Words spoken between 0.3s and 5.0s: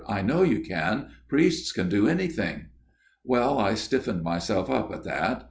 you can. Priests can do anything.' "'Well, I stiffened myself up